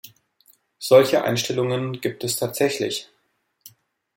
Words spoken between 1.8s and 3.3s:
gibt es tatsächlich.